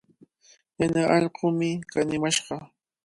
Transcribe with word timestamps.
Yana 0.79 1.01
allqumi 1.15 1.69
kanimashqa. 1.91 2.55